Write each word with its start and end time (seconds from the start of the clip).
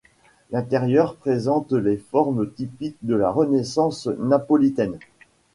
L'intérieur 0.49 1.15
présente 1.15 1.73
les 1.73 1.97
formes 1.97 2.51
typiques 2.51 2.97
de 3.03 3.13
la 3.13 3.29
Renaissance 3.29 4.07
napolitaine. 4.07 4.97